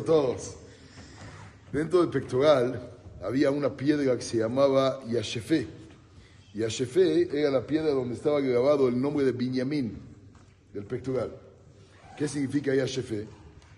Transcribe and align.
a 0.00 0.04
todos. 0.04 0.56
Dentro 1.72 2.00
del 2.00 2.08
pectoral 2.08 2.90
había 3.22 3.50
una 3.50 3.76
piedra 3.76 4.16
que 4.16 4.22
se 4.22 4.38
llamaba 4.38 5.00
Yashefé. 5.06 5.66
Yashefé 6.54 7.28
era 7.38 7.50
la 7.50 7.66
piedra 7.66 7.90
donde 7.90 8.14
estaba 8.14 8.40
grabado 8.40 8.88
el 8.88 9.00
nombre 9.00 9.24
de 9.24 9.32
Binyamin, 9.32 9.98
del 10.72 10.84
pectoral. 10.84 11.36
¿Qué 12.16 12.26
significa 12.26 12.74
Yashefé? 12.74 13.28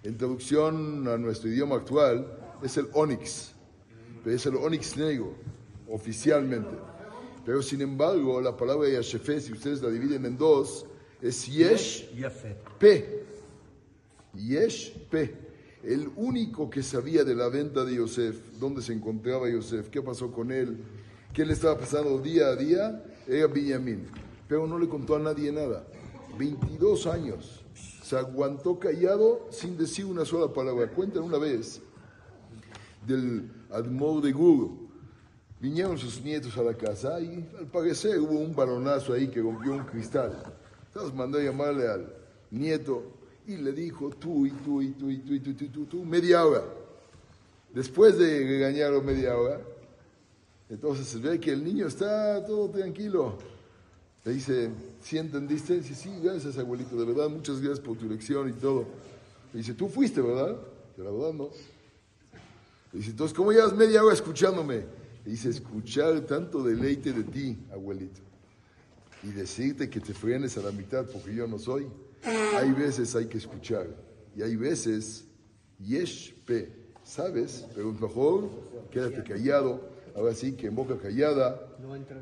En 0.04 0.16
traducción 0.16 1.06
a 1.08 1.18
nuestro 1.18 1.50
idioma 1.50 1.76
actual 1.76 2.26
es 2.62 2.76
el 2.76 2.88
onix, 2.92 3.52
pero 4.24 4.36
es 4.36 4.46
el 4.46 4.56
onix 4.56 4.96
negro, 4.96 5.34
oficialmente. 5.88 6.76
Pero 7.44 7.62
sin 7.62 7.80
embargo, 7.80 8.40
la 8.40 8.56
palabra 8.56 8.88
Yashefé, 8.88 9.40
si 9.40 9.52
ustedes 9.52 9.82
la 9.82 9.90
dividen 9.90 10.24
en 10.24 10.38
dos, 10.38 10.86
es 11.20 11.46
Yesh 11.46 12.08
Pe. 12.78 13.24
Yesh 14.34 14.92
Pe. 15.10 15.51
El 15.82 16.10
único 16.14 16.70
que 16.70 16.82
sabía 16.82 17.24
de 17.24 17.34
la 17.34 17.48
venta 17.48 17.84
de 17.84 17.96
Yosef, 17.96 18.36
dónde 18.60 18.82
se 18.82 18.92
encontraba 18.92 19.50
Yosef, 19.50 19.88
qué 19.88 20.00
pasó 20.00 20.30
con 20.30 20.52
él, 20.52 20.78
qué 21.32 21.44
le 21.44 21.54
estaba 21.54 21.76
pasando 21.76 22.18
día 22.18 22.46
a 22.46 22.56
día, 22.56 23.04
era 23.26 23.48
Benjamín. 23.48 24.06
Pero 24.48 24.66
no 24.66 24.78
le 24.78 24.88
contó 24.88 25.16
a 25.16 25.18
nadie 25.18 25.50
nada. 25.50 25.84
22 26.38 27.06
años. 27.06 27.64
Se 28.02 28.16
aguantó 28.16 28.78
callado 28.78 29.48
sin 29.50 29.76
decir 29.76 30.04
una 30.04 30.24
sola 30.24 30.52
palabra. 30.52 30.88
Cuentan 30.88 31.24
una 31.24 31.38
vez 31.38 31.80
del 33.06 33.50
Admor 33.70 34.22
de 34.22 34.32
Gur. 34.32 34.70
Vinieron 35.60 35.98
sus 35.98 36.22
nietos 36.22 36.56
a 36.58 36.62
la 36.62 36.74
casa 36.74 37.20
y 37.20 37.48
al 37.58 37.66
parecer 37.66 38.20
hubo 38.20 38.38
un 38.38 38.54
balonazo 38.54 39.14
ahí 39.14 39.28
que 39.28 39.40
rompió 39.40 39.72
un 39.72 39.84
cristal. 39.84 40.42
Entonces 40.88 41.14
mandó 41.14 41.38
a 41.38 41.42
llamarle 41.42 41.88
al 41.88 42.14
nieto 42.50 43.21
y 43.46 43.56
le 43.56 43.72
dijo 43.72 44.10
tú 44.10 44.46
y 44.46 44.50
tú 44.50 44.82
y 44.82 44.90
tú 44.90 45.10
y 45.10 45.18
tú 45.18 45.34
y 45.34 45.40
tú 45.40 45.54
tú, 45.54 45.66
tú, 45.66 45.84
tú, 45.86 46.04
media 46.04 46.44
hora. 46.44 46.62
Después 47.74 48.18
de 48.18 48.46
regañarlo 48.46 49.02
media 49.02 49.36
hora, 49.36 49.60
entonces 50.68 51.06
se 51.06 51.18
ve 51.18 51.40
que 51.40 51.52
el 51.52 51.64
niño 51.64 51.86
está 51.86 52.44
todo 52.44 52.68
tranquilo. 52.70 53.38
Le 54.24 54.32
dice, 54.32 54.70
¿sí 55.02 55.18
entendiste? 55.18 55.74
Dice, 55.74 55.94
sí, 55.94 56.10
gracias 56.22 56.56
abuelito, 56.58 56.96
de 56.96 57.04
verdad, 57.04 57.28
muchas 57.28 57.60
gracias 57.60 57.80
por 57.80 57.96
tu 57.96 58.08
lección 58.08 58.48
y 58.48 58.52
todo. 58.52 58.86
Le 59.52 59.58
dice, 59.58 59.74
tú 59.74 59.88
fuiste, 59.88 60.20
¿verdad? 60.20 60.56
De 60.96 61.02
la 61.04 61.10
verdad 61.10 61.32
no. 61.32 61.50
Le 62.92 62.98
dice, 62.98 63.10
entonces, 63.10 63.36
¿cómo 63.36 63.52
llevas 63.52 63.74
media 63.74 64.04
hora 64.04 64.14
escuchándome? 64.14 64.84
Le 65.24 65.30
dice, 65.30 65.48
escuchar 65.48 66.20
tanto 66.22 66.62
deleite 66.62 67.12
de 67.12 67.24
ti, 67.24 67.58
abuelito, 67.72 68.20
y 69.22 69.28
decirte 69.28 69.88
que 69.88 70.00
te 70.00 70.12
frenes 70.12 70.56
a 70.58 70.62
la 70.62 70.72
mitad 70.72 71.06
porque 71.06 71.34
yo 71.34 71.46
no 71.46 71.58
soy. 71.58 71.86
Hay 72.56 72.72
veces 72.72 73.14
hay 73.14 73.26
que 73.26 73.38
escuchar 73.38 73.86
y 74.36 74.42
hay 74.42 74.56
veces 74.56 75.24
yesh 75.78 76.34
pe, 76.44 76.72
¿sabes? 77.04 77.66
Pero 77.74 77.92
mejor 77.92 78.48
quédate 78.90 79.22
callado. 79.22 79.92
Ahora 80.14 80.34
sí 80.34 80.52
que 80.52 80.66
en 80.66 80.74
boca 80.74 80.98
callada, 80.98 81.58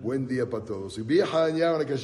buen 0.00 0.26
día 0.26 0.48
para 0.48 0.64
todos. 0.64 0.96
Y 0.98 1.02
vieja, 1.02 1.50
ya, 1.50 1.72
que 1.84 1.94